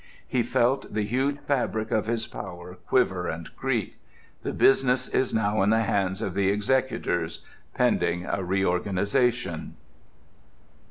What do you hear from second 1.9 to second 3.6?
of his power quiver and